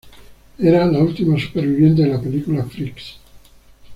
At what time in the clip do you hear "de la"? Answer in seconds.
2.01-2.19